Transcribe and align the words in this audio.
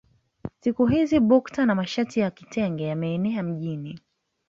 Siku 0.61 0.85
hizi 0.85 1.19
bukta 1.19 1.65
na 1.65 1.75
mashati 1.75 2.19
ya 2.19 2.31
kitenge 2.31 2.83
yameenea 2.83 3.43
mjini 3.43 3.99